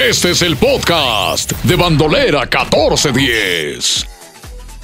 [0.00, 4.04] Este es el podcast de Bandolera 1410.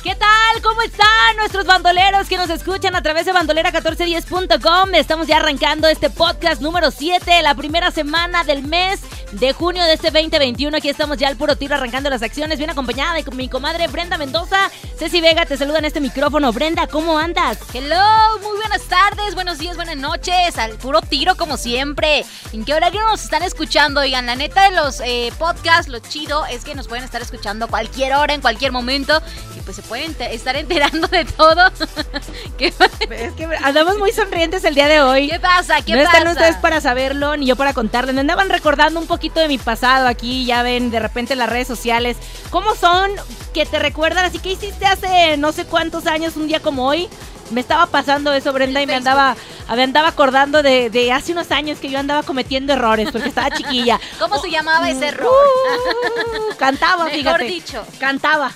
[0.05, 0.63] ¿Qué tal?
[0.63, 4.95] ¿Cómo están nuestros bandoleros que nos escuchan a través de bandolera1410.com?
[4.95, 9.01] Estamos ya arrancando este podcast número 7, la primera semana del mes
[9.33, 10.77] de junio de este 2021.
[10.77, 14.19] Aquí estamos ya al puro tiro arrancando las acciones, bien acompañada de mi comadre Brenda
[14.19, 14.71] Mendoza.
[14.99, 16.53] Ceci Vega te saluda en este micrófono.
[16.53, 17.59] Brenda, ¿cómo andas?
[17.73, 22.25] Hello, muy buenas tardes, buenos días, buenas noches, al puro tiro como siempre.
[22.53, 24.01] ¿En qué horario nos están escuchando?
[24.01, 27.67] Oigan, la neta de los eh, podcasts, lo chido es que nos pueden estar escuchando
[27.67, 29.23] a cualquier hora, en cualquier momento,
[29.57, 31.67] y pues se pueden estar enterando de todo.
[32.59, 35.29] es que andamos muy sonrientes el día de hoy.
[35.29, 35.83] ¿Qué pasa?
[35.83, 36.19] ¿Qué no pasa?
[36.19, 38.15] están ustedes para saberlo, ni yo para contarles.
[38.15, 41.51] Me andaban recordando un poquito de mi pasado aquí, ya ven, de repente en las
[41.51, 42.17] redes sociales.
[42.49, 43.11] ¿Cómo son
[43.53, 44.25] que te recuerdan?
[44.25, 47.07] Así que hiciste hace no sé cuántos años, un día como hoy.
[47.51, 49.37] Me estaba pasando eso, Brenda, y me andaba,
[49.77, 53.51] me andaba acordando de, de, hace unos años que yo andaba cometiendo errores porque estaba
[53.55, 54.01] chiquilla.
[54.19, 55.29] ¿Cómo se llamaba ese error?
[55.29, 57.45] Uh, cantaba, Mejor fíjate.
[57.45, 57.85] dicho.
[57.99, 58.51] Cantaba.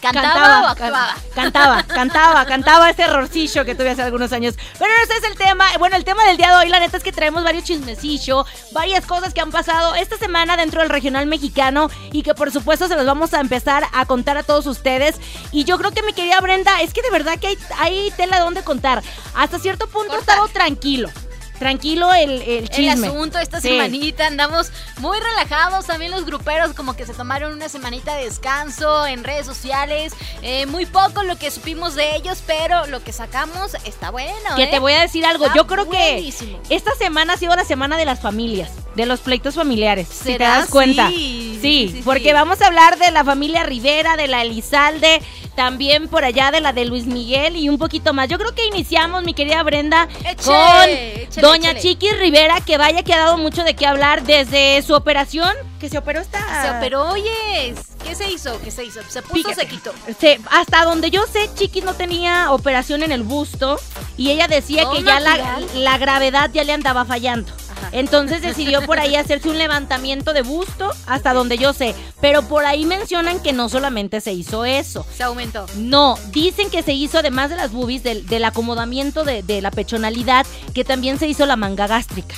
[0.00, 1.14] ¿Cantaba, o actuaba?
[1.34, 4.54] Cantaba, cantaba, cantaba ese errorcillo que tuve hace algunos años.
[4.78, 5.66] Pero ese es el tema.
[5.78, 9.06] Bueno, el tema del día de hoy, la neta es que traemos varios chismecillos, varias
[9.06, 12.96] cosas que han pasado esta semana dentro del regional mexicano y que por supuesto se
[12.96, 15.16] los vamos a empezar a contar a todos ustedes.
[15.52, 18.40] Y yo creo que mi querida Brenda, es que de verdad que hay, hay tela
[18.40, 19.02] donde contar.
[19.34, 21.10] Hasta cierto punto he estado tranquilo
[21.58, 23.06] tranquilo el, el chisme.
[23.06, 23.68] El asunto esta Sí.
[23.68, 29.06] semanita, andamos muy relajados, también los gruperos como que se tomaron una semanita de descanso
[29.06, 33.76] en redes sociales, eh, muy poco lo que supimos de ellos, pero lo que sacamos
[33.84, 34.56] está bueno.
[34.56, 34.68] Que ¿eh?
[34.68, 36.60] te voy a decir algo, Está yo creo buenísimo.
[36.68, 40.32] que esta semana ha sido la semana de las familias, de los pleitos familiares, si
[40.36, 41.08] te das cuenta.
[41.08, 45.20] Sí, Sí, porque vamos a hablar de la familia Rivera, de la Elizalde,
[45.62, 48.28] también por allá de la de Luis Miguel y un poquito más.
[48.28, 51.80] Yo creo que iniciamos, mi querida Brenda, Échale, con échale, Doña échale.
[51.80, 55.50] Chiqui Rivera, que vaya que ha dado mucho de qué hablar desde su operación,
[55.80, 56.38] que se operó esta...
[56.62, 58.60] Se operó, oye, ¿qué se hizo?
[58.62, 59.00] ¿Qué se hizo?
[59.08, 59.56] Se puso, Fíjate.
[59.62, 59.92] se quitó.
[60.20, 63.80] Se- hasta donde yo sé, Chiquis no tenía operación en el busto
[64.16, 67.52] y ella decía ¿No que ya la, la gravedad ya le andaba fallando.
[67.92, 71.94] Entonces decidió por ahí hacerse un levantamiento de busto, hasta donde yo sé.
[72.20, 75.06] Pero por ahí mencionan que no solamente se hizo eso.
[75.16, 75.66] Se aumentó.
[75.76, 79.70] No, dicen que se hizo, además de las boobies, del, del acomodamiento de, de la
[79.70, 82.34] pechonalidad, que también se hizo la manga gástrica.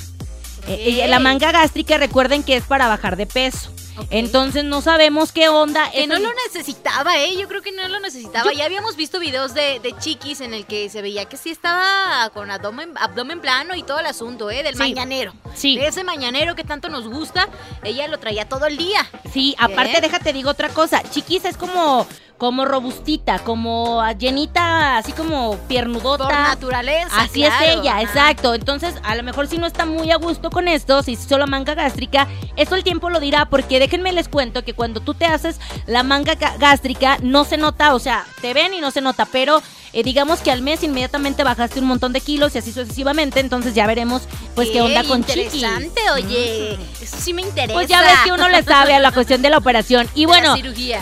[0.69, 3.71] Eh, la manga gástrica, recuerden que es para bajar de peso.
[4.11, 5.91] Entonces no sabemos qué onda.
[5.91, 7.37] Que no lo necesitaba, ¿eh?
[7.37, 8.53] Yo creo que no lo necesitaba.
[8.53, 12.31] Ya habíamos visto videos de, de chiquis en el que se veía que sí estaba
[12.31, 14.63] con abdomen, abdomen plano y todo el asunto, ¿eh?
[14.63, 14.79] Del Sí.
[14.81, 15.35] mañanero.
[15.55, 15.77] Sí.
[15.77, 17.49] De ese mañanero que tanto nos gusta,
[17.83, 19.07] ella lo traía todo el día.
[19.33, 20.01] Sí, aparte ¿Qué?
[20.01, 21.03] déjate digo otra cosa.
[21.11, 22.07] Chiquis es como
[22.41, 26.25] como robustita, como llenita, así como piernudota.
[26.25, 27.21] Por naturaleza.
[27.21, 27.65] Así claro.
[27.67, 28.55] es ella, exacto.
[28.55, 31.75] Entonces, a lo mejor si no está muy a gusto con esto, si la manga
[31.75, 35.61] gástrica, eso el tiempo lo dirá, porque déjenme les cuento que cuando tú te haces
[35.87, 39.27] la manga ga- gástrica, no se nota, o sea, te ven y no se nota,
[39.31, 39.61] pero
[39.93, 43.75] eh, digamos que al mes inmediatamente bajaste un montón de kilos y así sucesivamente, entonces
[43.75, 44.23] ya veremos
[44.55, 45.55] pues qué, onda con Chiquis.
[45.55, 46.79] Interesante, oye.
[47.01, 47.75] Eso sí me interesa.
[47.75, 50.09] Pues ya ves que uno le sabe a la cuestión de la operación.
[50.15, 50.57] Y bueno,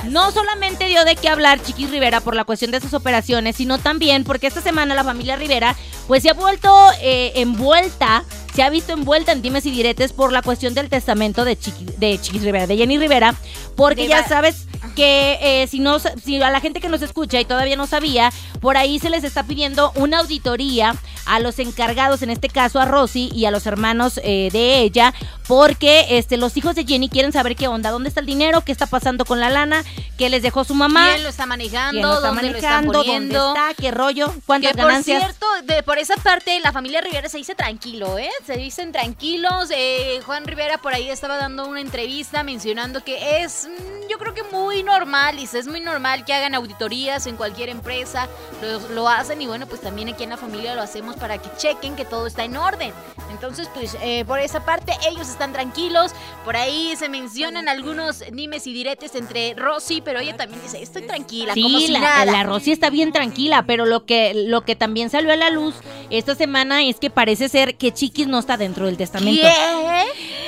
[0.08, 3.78] no solamente dio de qué hablar Chiquis Rivera por la cuestión de sus operaciones, sino
[3.78, 5.76] también porque esta semana la familia Rivera
[6.06, 6.72] pues se ha vuelto
[7.02, 8.24] eh, envuelta,
[8.54, 11.96] se ha visto envuelta en dimes y diretes por la cuestión del testamento de, Chiqui-
[11.96, 13.34] de Chiquis Rivera, de Jenny Rivera,
[13.76, 14.67] porque De ya sabes
[14.98, 18.32] que eh, si no si a la gente que nos escucha y todavía no sabía,
[18.60, 20.96] por ahí se les está pidiendo una auditoría
[21.28, 25.14] a los encargados, en este caso a Rosy y a los hermanos eh, de ella,
[25.46, 28.72] porque este los hijos de Jenny quieren saber qué onda, dónde está el dinero, qué
[28.72, 29.84] está pasando con la lana,
[30.16, 31.92] qué les dejó su mamá, ¿Quién lo está manejando?
[31.92, 35.22] quién lo está ¿Dónde manejando, lo están dónde está, qué rollo, cuántas Que por ganancias.
[35.22, 38.30] cierto, de, por esa parte, la familia Rivera se dice tranquilo, ¿eh?
[38.46, 39.70] Se dicen tranquilos.
[39.70, 44.34] eh, Juan Rivera por ahí estaba dando una entrevista mencionando que es, mm, yo creo
[44.34, 48.28] que muy normal, dice, es muy normal que hagan auditorías en cualquier empresa,
[48.62, 51.48] lo, lo hacen y bueno, pues también aquí en la familia lo hacemos para que
[51.56, 52.92] chequen que todo está en orden.
[53.30, 56.12] Entonces, pues eh, por esa parte ellos están tranquilos,
[56.44, 61.02] por ahí se mencionan algunos dimes y diretes entre Rosy, pero ella también dice, estoy
[61.02, 62.24] tranquila, como Sí, si la, nada.
[62.24, 65.74] la Rosy está bien tranquila, pero lo que, lo que también salió a la luz
[66.10, 69.42] esta semana es que parece ser que Chiquis no está dentro del testamento.
[69.42, 70.04] ¿Qué?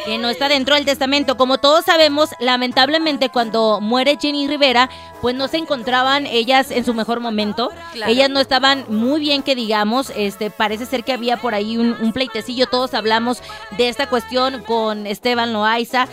[0.07, 1.37] Que no está dentro del testamento.
[1.37, 4.89] Como todos sabemos, lamentablemente cuando muere Jenny Rivera,
[5.21, 7.71] pues no se encontraban ellas en su mejor momento.
[7.93, 8.11] Claro.
[8.11, 10.11] Ellas no estaban muy bien que digamos.
[10.17, 12.67] Este, parece ser que había por ahí un, un pleitecillo.
[12.67, 13.43] Todos hablamos
[13.79, 16.07] de esta cuestión con Esteban Loaiza.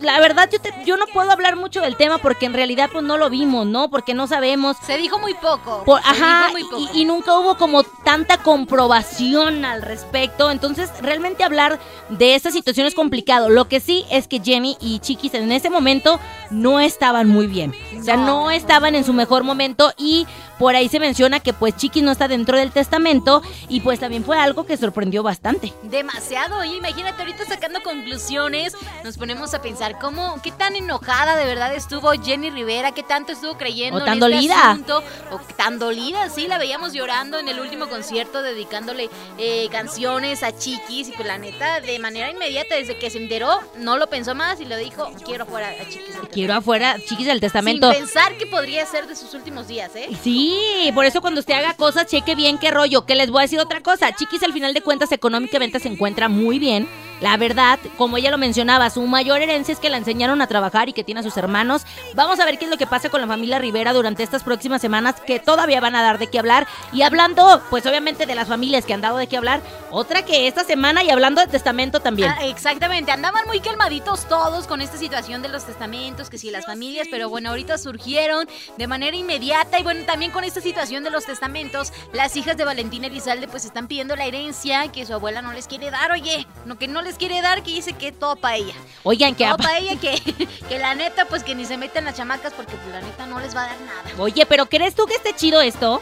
[0.00, 3.16] La verdad, yo, yo no puedo hablar mucho del tema porque en realidad pues no
[3.16, 3.88] lo vimos, ¿no?
[3.88, 4.76] Porque no sabemos.
[4.86, 5.96] Se dijo muy poco.
[6.04, 6.48] ajá,
[6.92, 10.50] Y, nunca hubo como tanta comprobación al respecto.
[10.50, 11.80] Entonces, realmente hablar
[12.10, 13.48] de esta situación es complicado.
[13.48, 16.20] Lo que sí es que Jenny y Chiquis en ese momento
[16.54, 17.74] no estaban muy bien.
[17.98, 20.26] O sea, no estaban en su mejor momento y
[20.58, 24.24] por ahí se menciona que pues Chiquis no está dentro del testamento y pues también
[24.24, 25.72] fue algo que sorprendió bastante.
[25.82, 31.46] Demasiado, oye, imagínate ahorita sacando conclusiones, nos ponemos a pensar cómo, qué tan enojada de
[31.46, 34.70] verdad estuvo Jenny Rivera, qué tanto estuvo creyendo o tan en este dolida.
[34.70, 35.02] asunto,
[35.32, 39.08] o tan dolida, sí, la veíamos llorando en el último concierto dedicándole
[39.38, 43.60] eh, canciones a Chiquis y pues la neta, de manera inmediata, desde que se enteró,
[43.78, 46.14] no lo pensó más y lo dijo, quiero afuera a Chiquis.
[46.30, 47.90] Quiero afuera Chiquis del testamento.
[47.92, 50.08] Sin pensar que podría ser de sus últimos días, ¿eh?
[50.22, 53.42] Sí, por eso cuando usted haga cosas, cheque bien qué rollo, que les voy a
[53.42, 56.88] decir otra cosa, Chiquis al final de cuentas económicamente se encuentra muy bien
[57.24, 60.90] la verdad, como ella lo mencionaba, su mayor herencia es que la enseñaron a trabajar
[60.90, 61.86] y que tiene a sus hermanos.
[62.14, 64.82] Vamos a ver qué es lo que pasa con la familia Rivera durante estas próximas
[64.82, 66.66] semanas que todavía van a dar de qué hablar.
[66.92, 70.46] Y hablando, pues obviamente de las familias que han dado de qué hablar, otra que
[70.46, 72.28] esta semana y hablando de testamento también.
[72.28, 76.66] Ah, exactamente, andaban muy calmaditos todos con esta situación de los testamentos, que sí, las
[76.66, 81.10] familias, pero bueno, ahorita surgieron de manera inmediata y bueno, también con esta situación de
[81.10, 85.40] los testamentos, las hijas de Valentina Elizalde pues están pidiendo la herencia que su abuela
[85.40, 88.36] no les quiere dar, oye, no que no les quiere dar, que dice que todo
[88.36, 88.74] para ella.
[89.02, 89.44] Oigan, que...
[89.44, 90.20] Todo para ella, que,
[90.68, 93.40] que la neta, pues que ni se meten las chamacas porque pues, la neta no
[93.40, 94.02] les va a dar nada.
[94.18, 96.00] Oye, pero ¿crees tú que esté chido esto?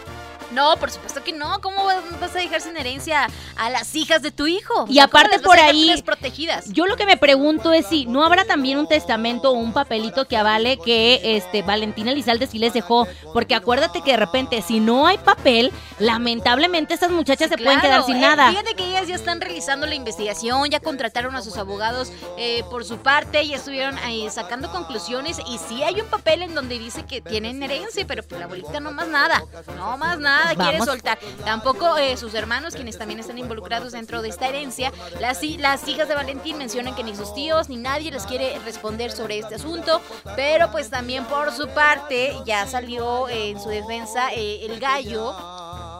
[0.52, 1.60] No, por supuesto que no.
[1.60, 3.26] ¿Cómo vas a dejar sin herencia
[3.56, 4.87] a las hijas de tu hijo?
[4.88, 6.66] Y aparte por ahí protegidas.
[6.70, 10.26] Yo lo que me pregunto es si no habrá también un testamento o un papelito
[10.26, 14.81] que avale que este Valentina Elizalde sí les dejó, porque acuérdate que de repente si
[14.81, 18.50] no hay papel, lamentablemente estas muchachas se pueden quedar sin eh, nada.
[18.50, 22.84] Fíjate que ellas ya están realizando la investigación, ya contrataron a sus abogados eh, por
[22.84, 27.05] su parte, ya estuvieron ahí sacando conclusiones y sí hay un papel en donde dice
[27.05, 29.43] que tienen herencia, pero pues la abuelita no más nada,
[29.76, 31.19] no más nada quiere soltar.
[31.44, 34.93] Tampoco eh, sus hermanos, quienes también están involucrados dentro de esta herencia.
[35.21, 39.11] Las, las hijas de Valentín mencionan que ni sus tíos ni nadie les quiere responder
[39.11, 40.00] sobre este asunto,
[40.37, 45.35] pero pues también por su parte ya salió en su defensa eh, el gallo.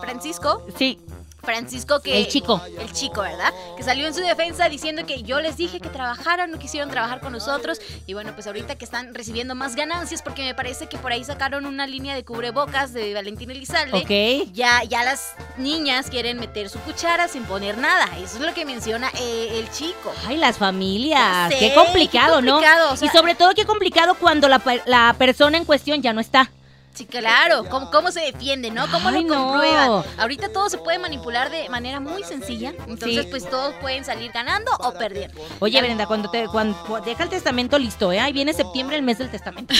[0.03, 0.67] Francisco.
[0.77, 0.99] Sí.
[1.43, 2.19] Francisco que...
[2.19, 2.61] El chico.
[2.79, 3.53] El chico, ¿verdad?
[3.77, 7.21] Que salió en su defensa diciendo que yo les dije que trabajaran, no quisieron trabajar
[7.21, 7.81] con nosotros.
[8.07, 11.25] Y bueno, pues ahorita que están recibiendo más ganancias, porque me parece que por ahí
[11.25, 13.99] sacaron una línea de cubrebocas de Valentín Elizalde.
[13.99, 14.53] Ok.
[14.53, 18.07] Ya, ya las niñas quieren meter su cuchara sin poner nada.
[18.19, 20.13] Eso es lo que menciona eh, el chico.
[20.27, 21.53] Ay, las familias.
[21.59, 22.61] qué complicado, ¿no?
[23.01, 26.51] y sobre todo qué complicado cuando la, la persona en cuestión ya no está.
[26.95, 27.65] Sí, claro.
[27.71, 28.87] ¿Cómo, cómo se defiende, no?
[28.91, 30.05] ¿Cómo lo comprueban?
[30.19, 32.75] Ahorita todo se puede manipular de manera muy sencilla.
[32.87, 35.41] Entonces, pues todos pueden salir ganando o perdiendo.
[35.61, 38.21] Oye, Brenda, cuando te cuando deja el testamento listo, ¿eh?
[38.21, 39.75] Ahí viene septiembre, el mes del testamento.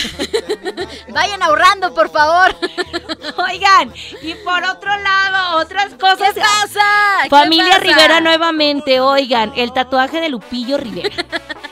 [1.09, 2.55] Vayan ahorrando, por favor.
[3.37, 6.33] Oigan, y por otro lado, otras cosas.
[6.33, 6.81] ¿Qué pasa?
[7.29, 11.15] Familia Rivera nuevamente, oigan, el tatuaje de Lupillo Rivera.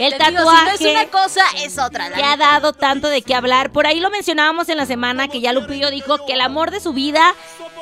[0.00, 0.78] El tatuaje.
[0.78, 2.10] si no es una cosa, es otra.
[2.10, 3.70] Que ha dado tanto de qué hablar.
[3.70, 6.80] Por ahí lo mencionábamos en la semana que ya Lupillo dijo que el amor de
[6.80, 7.34] su vida,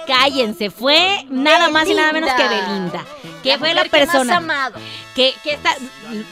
[0.06, 3.04] cállense, fue nada más y nada menos que Belinda.
[3.52, 4.72] Que fue la persona.
[5.14, 5.74] Que, que está,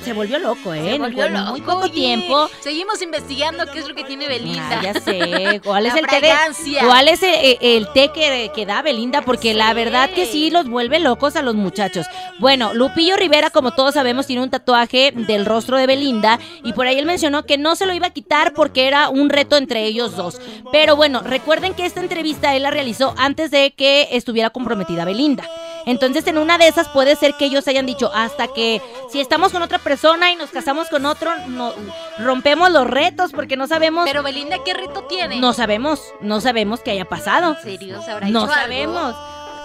[0.04, 0.92] se volvió loco, ¿eh?
[0.92, 1.50] Se volvió loco.
[1.50, 2.48] Muy poco tiempo.
[2.60, 4.78] Seguimos investigando qué es lo que tiene Belinda.
[4.78, 5.60] Ah, ya sé.
[5.64, 6.32] ¿Cuál es el té?
[6.80, 9.22] ¿Cuál es el, té que, que, da Belinda?
[9.22, 12.06] Porque la verdad que sí los vuelve locos a los muchachos.
[12.38, 16.86] Bueno, Lupillo Rivera, como todos sabemos, tiene un tatuaje del rostro de Belinda y por
[16.86, 19.84] ahí él mencionó que no se lo iba a quitar porque era un reto entre
[19.84, 20.40] ellos dos.
[20.72, 25.44] Pero bueno, recuerden que esta entrevista él la realizó antes de que estuviera comprometida Belinda.
[25.86, 29.52] Entonces en una de esas puede ser que ellos hayan dicho hasta que si estamos
[29.52, 31.72] con otra persona y nos casamos con otro, no,
[32.18, 34.04] rompemos los retos porque no sabemos.
[34.04, 35.38] Pero Belinda, ¿qué reto tiene?
[35.38, 37.56] No sabemos, no sabemos qué haya pasado.
[37.56, 38.02] ¿En serio?
[38.02, 39.14] ¿Se habrá no sabemos.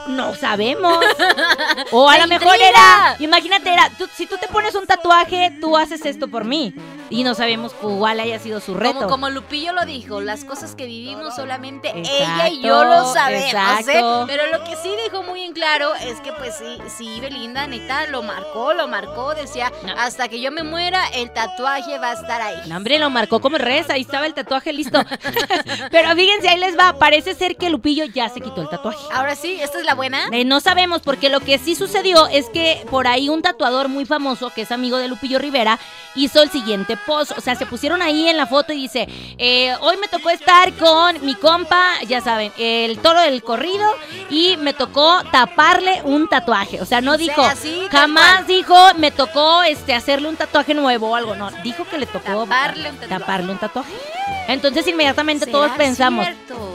[0.07, 1.03] No sabemos.
[1.91, 6.05] O a lo mejor era, imagínate, era, si tú te pones un tatuaje, tú haces
[6.05, 6.73] esto por mí.
[7.11, 9.07] Y no sabemos cuál haya sido su reto.
[9.07, 13.87] Como, Lupillo lo dijo, las cosas que vivimos solamente ella y yo lo sabemos.
[13.87, 14.01] ¿eh?
[14.27, 18.07] Pero lo que sí dijo muy en claro es que pues sí, sí, Belinda, neta,
[18.07, 22.41] lo marcó, lo marcó, decía, hasta que yo me muera, el tatuaje va a estar
[22.41, 22.57] ahí.
[22.67, 24.99] No, hombre, lo marcó como reza, ahí estaba el tatuaje listo.
[25.91, 28.99] Pero fíjense, ahí les va, parece ser que Lupillo ya se quitó el tatuaje.
[29.11, 30.27] Ahora sí, esta es la buena.
[30.31, 34.05] Eh, no sabemos, porque lo que sí sucedió es que por ahí un tatuador muy
[34.05, 35.77] famoso, que es amigo de Lupillo Rivera,
[36.15, 39.97] hizo el siguiente o sea, se pusieron ahí en la foto y dice, eh, hoy
[39.97, 43.85] me tocó estar con mi compa, ya saben, el toro del corrido
[44.29, 46.81] y me tocó taparle un tatuaje.
[46.81, 51.15] O sea, no dijo, así, jamás dijo, me tocó este hacerle un tatuaje nuevo o
[51.15, 51.35] algo.
[51.35, 53.19] No, dijo que le tocó Taparle un tatuaje.
[53.19, 53.93] taparle un tatuaje.
[54.47, 56.70] Entonces inmediatamente ¿Será todos pensamos, cierto?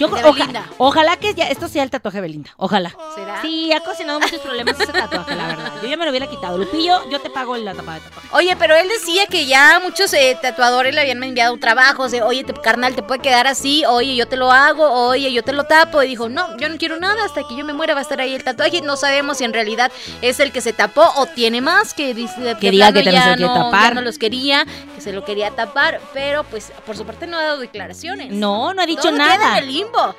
[0.00, 0.64] Yo De oja- Belinda.
[0.78, 2.92] ojalá que ya esto sea el tatuaje de Belinda, ojalá.
[3.14, 3.40] ¿Será?
[3.42, 5.72] Sí, ha cocinado muchos problemas ese tatuaje, la verdad.
[5.82, 6.58] Yo ya me lo hubiera quitado.
[6.58, 8.28] Lupillo, yo te pago la tapada de tatuaje.
[8.32, 12.42] Oye, pero él decía que ya muchos eh, tatuadores le habían enviado trabajos de, oye,
[12.44, 15.64] te- carnal, te puede quedar así, oye, yo te lo hago, oye, yo te lo
[15.64, 16.02] tapo.
[16.02, 18.20] Y dijo, no, yo no quiero nada, hasta que yo me muera va a estar
[18.20, 18.80] ahí el tatuaje.
[18.82, 19.92] No sabemos si en realidad
[20.22, 23.12] es el que se tapó o tiene más, que dice Que diga que te lo
[23.12, 23.94] ya quiere no, tapar.
[23.94, 24.64] no los quería,
[24.94, 28.32] que se lo quería tapar, pero pues por su parte no ha dado declaraciones.
[28.32, 29.58] No, no ha dicho Todo nada.
[29.58, 29.70] en el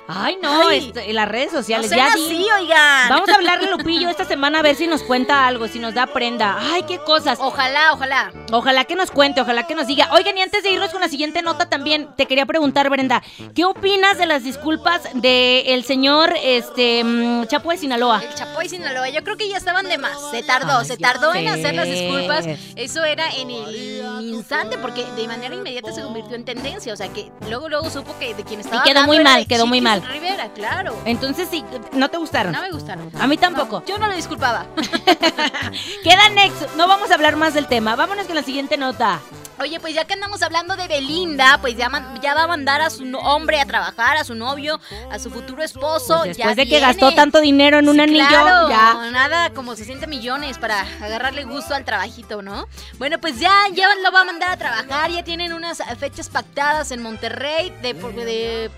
[0.07, 0.87] Ay, no, Ay.
[0.87, 1.89] este, en las redes No sociales.
[1.89, 3.09] sean ya di- así, oigan.
[3.09, 5.93] Vamos a hablarle a Lupillo esta semana a ver si nos cuenta algo, si nos
[5.93, 6.57] da prenda.
[6.59, 7.39] Ay, qué cosas.
[7.41, 8.31] Ojalá, ojalá.
[8.51, 10.09] Ojalá que nos cuente, ojalá que nos diga.
[10.13, 13.21] Oigan, y antes de irnos con la siguiente nota también, te quería preguntar, Brenda,
[13.55, 18.21] ¿qué opinas de las disculpas del señor este mm, Chapo de Sinaloa?
[18.23, 20.17] El Chapoy Sinaloa, yo creo que ya estaban de más.
[20.31, 21.49] Se tardó, Ay, se tardó en sé.
[21.49, 22.45] hacer las disculpas.
[22.75, 26.93] Eso era en el instante, porque de manera inmediata se convirtió en tendencia.
[26.93, 28.83] O sea que luego, luego supo que de quien estaba.
[28.83, 30.01] quedó hablando muy era mal, de quedó muy mal.
[30.11, 30.95] Rivera, claro.
[31.05, 31.63] Entonces sí,
[31.93, 32.51] ¿no te gustaron?
[32.51, 33.11] No me gustaron.
[33.19, 33.83] A mí tampoco.
[33.85, 34.65] Yo no lo disculpaba.
[36.03, 36.67] Queda Nexo.
[36.77, 37.95] No vamos a hablar más del tema.
[37.95, 39.19] Vámonos con la siguiente nota.
[39.59, 42.81] Oye, pues ya que andamos hablando de Belinda, pues ya, man- ya va a mandar
[42.81, 44.79] a su no- hombre a trabajar, a su novio,
[45.11, 46.21] a su futuro esposo.
[46.23, 49.11] Pues ya después de que gastó tanto dinero en un Sí, anillo, claro, ya.
[49.11, 52.67] nada como 60 millones para agarrarle gusto al trabajito, ¿no?
[52.97, 56.89] Bueno, pues ya, ya lo va a mandar a trabajar, ya tienen unas fechas pactadas
[56.89, 58.71] en Monterrey, de, por- de-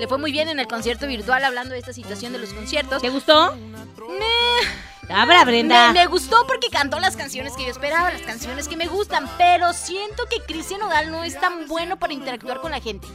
[0.00, 3.02] le fue muy bien en el concierto virtual hablando de esta situación de los conciertos.
[3.02, 3.54] ¿Te gustó?
[5.10, 5.88] Abra, Brenda.
[5.88, 9.28] Me, me gustó porque cantó las canciones que yo esperaba, las canciones que me gustan,
[9.36, 13.06] pero siento que Cristian Nodal no es tan bueno para interactuar con la gente.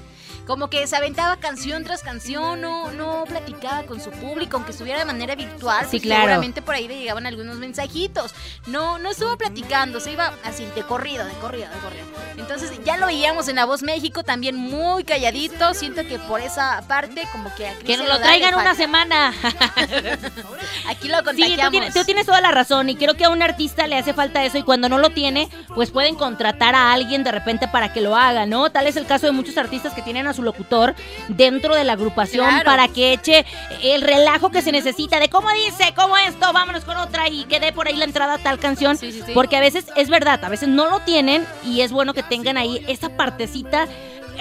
[0.46, 5.00] Como que se aventaba canción tras canción, no, no platicaba con su público, aunque estuviera
[5.00, 5.86] de manera virtual.
[5.86, 6.22] Sí, pues claro.
[6.24, 8.34] Seguramente por ahí le llegaban algunos mensajitos.
[8.68, 12.06] No, no estuvo platicando, se iba así, de corrido, de corrido, de corrido.
[12.38, 15.74] Entonces ya lo veíamos en La Voz México, también muy calladito.
[15.74, 19.34] Siento que por esa parte, como que a Que nos lo traigan una semana.
[20.88, 21.72] Aquí lo Sí, tú contagiamos.
[21.72, 24.44] tienes, tú tienes toda la razón y creo que a un artista le hace falta
[24.44, 28.02] eso y cuando no lo tiene, pues pueden contratar a alguien de repente para que
[28.02, 28.70] lo haga, ¿no?
[28.72, 30.94] Tal es el caso de muchos artistas que tienen a su locutor
[31.30, 32.66] dentro de la agrupación Claro.
[32.66, 33.46] para que eche
[33.82, 37.60] el relajo que se necesita de cómo dice, cómo esto, vámonos con otra y que
[37.60, 38.98] dé por ahí la entrada a tal canción.
[38.98, 39.32] Sí, sí, sí.
[39.34, 42.58] Porque a veces es verdad, a veces no lo tienen y es bueno que tengan
[42.58, 43.88] ahí esa partecita.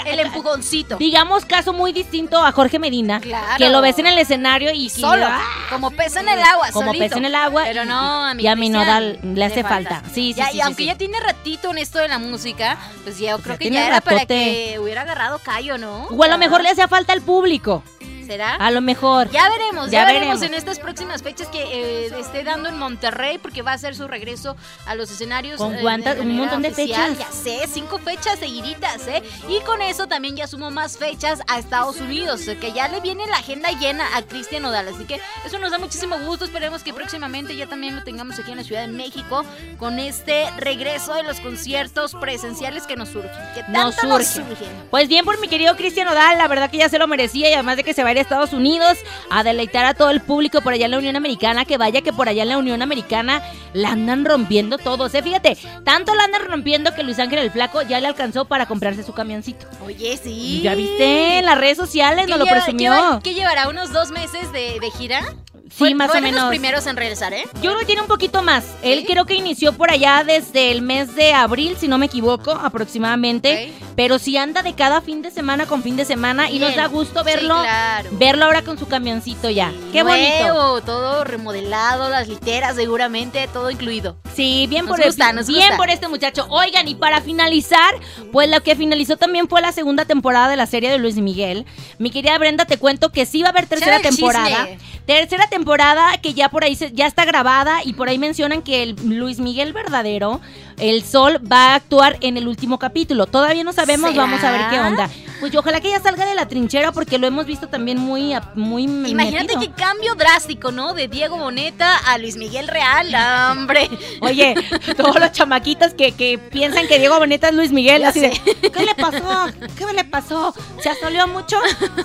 [0.06, 0.96] El empujoncito.
[0.96, 3.56] Digamos caso muy distinto a Jorge Medina, Claro.
[3.58, 5.40] que lo ves en el escenario y Solo, ¡ah!
[5.70, 7.04] como pesa en el agua, como solito.
[7.04, 10.02] pez en el agua Pero no, a mi y a mi Nodal le hace falta.
[10.12, 10.86] Sí, sí, Ya, sí, y sí, aunque sí.
[10.86, 13.86] ya tiene ratito en esto de la música, pues ya creo ya que tiene ya
[13.86, 14.34] era para ratote.
[14.72, 16.04] que hubiera agarrado callo, ¿no?
[16.06, 17.82] O a lo mejor le hacía falta al público.
[18.26, 18.54] ¿Será?
[18.56, 19.30] A lo mejor.
[19.30, 20.40] Ya veremos, ya, Ya veremos.
[20.40, 20.42] veremos.
[20.42, 24.06] en estas próximas fechas que eh, esté dando en Monterrey, porque va a ser su
[24.08, 25.58] regreso a los escenarios.
[25.58, 26.18] ¿Con eh, cuántas?
[26.18, 27.16] Un montón de oficial.
[27.16, 27.28] fechas.
[27.30, 29.22] Ya sé, cinco fechas seguiditas, ¿eh?
[29.48, 33.00] Y con eso también ya sumó más fechas a Estados Unidos, sea, que ya le
[33.00, 34.88] viene la agenda llena a Cristian Nodal.
[34.88, 36.44] Así que eso nos da muchísimo gusto.
[36.44, 39.44] Esperemos que próximamente ya también lo tengamos aquí en la Ciudad de México
[39.78, 43.30] con este regreso de los conciertos presenciales que nos surgen.
[43.54, 44.68] Que tanto Nos nos surgen.
[44.90, 47.52] Pues bien por mi querido Cristian Odal, la verdad que ya se lo merecía y
[47.54, 48.98] además de que se va ir a Estados Unidos
[49.30, 52.12] a deleitar a todo el público por allá en la Unión Americana, que vaya que
[52.12, 53.42] por allá en la Unión Americana
[53.72, 55.22] la andan rompiendo todos, ¿eh?
[55.22, 59.02] Fíjate, tanto la andan rompiendo que Luis Ángel el Flaco ya le alcanzó para comprarse
[59.02, 59.66] su camioncito.
[59.84, 60.60] Oye, sí.
[60.62, 61.38] ¿Ya viste?
[61.38, 63.20] En las redes sociales ¿Qué nos lo presumió.
[63.22, 63.68] ¿Qué llevará?
[63.68, 65.20] ¿Unos dos meses de, de gira?
[65.64, 66.48] Sí, Fue- más o fueron los menos.
[66.50, 67.44] primeros en regresar, ¿eh?
[67.54, 68.64] Yo creo que tiene un poquito más.
[68.82, 72.52] Él creo que inició por allá desde el mes de abril, si no me equivoco,
[72.98, 73.72] aproximadamente.
[73.96, 76.86] Pero sí anda de cada fin de semana con fin de semana y nos da
[76.86, 77.60] gusto Sí, verlo.
[77.62, 78.10] claro.
[78.12, 79.72] Verlo ahora con su camioncito ya.
[79.92, 80.82] Qué bonito.
[80.82, 84.16] Todo remodelado, las literas seguramente, todo incluido.
[84.34, 85.76] Sí, bien Nos por gusta, el, bien gusta.
[85.76, 86.46] por este muchacho.
[86.50, 87.94] Oigan, y para finalizar,
[88.32, 91.64] pues lo que finalizó también fue la segunda temporada de la serie de Luis Miguel.
[91.98, 94.66] Mi querida Brenda, te cuento que sí va a haber tercera temporada.
[94.66, 94.78] chisme.
[95.06, 98.82] Tercera temporada que ya por ahí se- ya está grabada y por ahí mencionan que
[98.82, 100.40] el Luis Miguel verdadero,
[100.78, 103.26] el Sol, va a actuar en el último capítulo.
[103.26, 104.22] Todavía no sabemos, ¿Será?
[104.22, 105.10] vamos a ver qué onda.
[105.40, 108.34] Pues yo ojalá que ella salga de la trinchera porque lo hemos visto también muy,
[108.54, 109.60] muy Imagínate metido.
[109.60, 110.94] qué cambio drástico, ¿no?
[110.94, 113.08] De Diego Boneta a Luis Miguel Real,
[113.50, 113.88] hombre.
[114.20, 114.54] Oye,
[114.96, 118.30] todos los chamaquitos que, que piensan que Diego Boneta es Luis Miguel, Ya así de.
[118.30, 119.46] ¿qué le pasó?
[119.76, 120.54] ¿Qué le pasó?
[120.80, 121.56] ¿Se asolió mucho?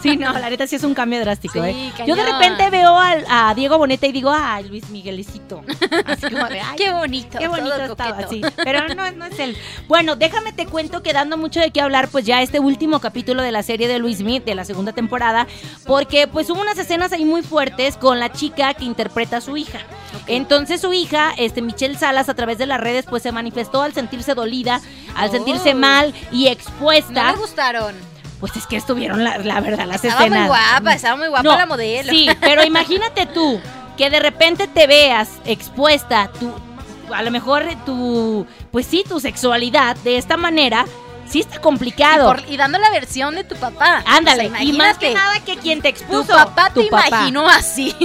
[0.02, 1.92] Sí, no, la neta sí es un cambio drástico, Sí, ¿eh?
[1.98, 2.08] cañón.
[2.08, 5.62] Yo de repente veo al- a Diego Boneta y digo, ay, Luis Miguelicito.
[6.06, 7.38] Así como de, ay, Qué bonito.
[7.40, 8.42] Qué bonito estaba, sí.
[8.64, 9.58] Pero no, no es él.
[9.88, 13.20] Bueno, déjame te cuento que dando mucho de qué hablar, pues ya este último capítulo
[13.42, 15.48] de la serie de Luis Smith, de la segunda temporada,
[15.86, 19.56] porque pues hubo unas escenas ahí muy fuertes con la chica que interpreta a su
[19.58, 19.80] hija.
[20.28, 23.94] Entonces su hija, este Michelle Salas, a través de las redes, pues se manifestó al
[23.94, 24.82] sentirse dolida,
[25.16, 25.32] al Oh.
[25.32, 27.32] sentirse mal y No expuesta.
[27.32, 27.96] me gustaron.
[28.40, 30.40] Pues es que estuvieron, la, la verdad, las Estaba escenas.
[30.40, 32.10] muy guapa, estaba muy guapa No, la modelo.
[32.12, 33.60] Sí, pero imagínate tú
[33.98, 36.50] que de repente te veas expuesta, tu,
[37.14, 40.86] a lo mejor tu, pues sí, tu sexualidad de esta manera,
[41.30, 42.26] sí está Y, complicado.
[42.28, 44.04] por- y dando la versión de tu papá.
[44.06, 46.28] Ándale, O sea, y más que nada que quien te Tu expuso.
[46.34, 47.96] papá tu te imaginó así.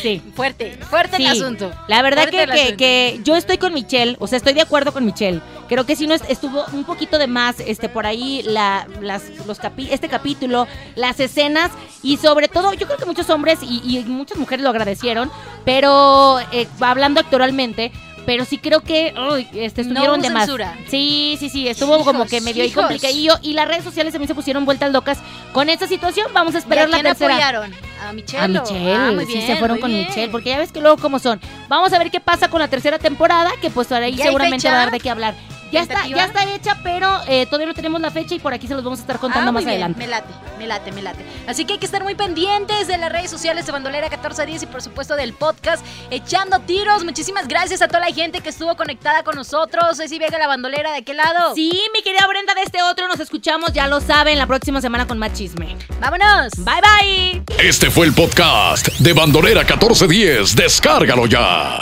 [0.00, 0.22] Sí.
[0.34, 1.70] Fuerte, fuerte Sí, el asunto.
[1.88, 5.40] La verdad que, que- yo estoy con Michelle, o sea, estoy de acuerdo con Michelle.
[5.68, 9.22] Creo que sí no es- estuvo un poquito de más este por ahí la, las,
[9.46, 11.70] los capi- este capítulo, las escenas
[12.02, 15.30] y sobre todo yo creo que muchos hombres y, y muchas mujeres lo agradecieron,
[15.64, 17.92] pero eh, hablando actoralmente,
[18.26, 20.44] pero sí creo que uy, este, estuvieron de más.
[20.44, 20.76] censura.
[20.88, 22.82] Sí, sí, sí, estuvo Hijos, como que medio hijos.
[22.84, 25.18] complicadillo y las redes sociales también se pusieron vueltas locas
[25.52, 26.28] con esta situación.
[26.32, 27.34] Vamos a ¿Y esperar a la quién tercera.
[27.34, 27.72] apoyaron?
[28.06, 28.42] A Michelle.
[28.44, 30.06] A Michelle, Ah, muy sí, bien, se fueron con bien.
[30.06, 31.40] Michelle, porque ya ves que luego cómo son.
[31.68, 34.28] Vamos a ver qué pasa con la tercera temporada, que pues ahora ahí ¿Ya hay
[34.30, 35.34] seguramente va a dar de qué hablar.
[35.72, 38.68] Ya está, ya está hecha, pero eh, todavía no tenemos la fecha y por aquí
[38.68, 39.98] se los vamos a estar contando Ah, más bien, adelante.
[39.98, 41.24] Me late, me late, me late.
[41.48, 44.66] Así que hay que estar muy pendientes de las redes sociales de Bandolera 1410 y
[44.66, 47.04] por supuesto del podcast Echando Tiros.
[47.04, 49.96] Muchísimas gracias a toda la gente que estuvo conectada con nosotros.
[49.96, 51.54] Ceci Vega, la bandolera, ¿de qué lado?
[51.54, 55.06] Sí, mi querida Brenda, de este otro nos escuchamos, ya lo saben, la próxima semana
[55.06, 55.76] con más chisme.
[56.00, 56.52] ¡Vámonos!
[56.58, 57.42] Bye bye.
[57.58, 60.54] Este fue el podcast de Bandolera 1410.
[60.54, 61.78] Descárgalo ya.